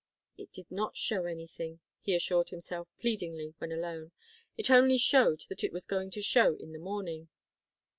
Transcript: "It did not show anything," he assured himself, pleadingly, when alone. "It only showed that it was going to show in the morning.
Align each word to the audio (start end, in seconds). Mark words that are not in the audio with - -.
"It 0.35 0.51
did 0.51 0.71
not 0.71 0.97
show 0.97 1.25
anything," 1.25 1.79
he 1.99 2.15
assured 2.15 2.49
himself, 2.49 2.87
pleadingly, 2.99 3.53
when 3.59 3.71
alone. 3.71 4.13
"It 4.57 4.71
only 4.71 4.97
showed 4.97 5.43
that 5.49 5.63
it 5.63 5.71
was 5.71 5.85
going 5.85 6.09
to 6.09 6.23
show 6.23 6.55
in 6.55 6.71
the 6.71 6.79
morning. 6.79 7.29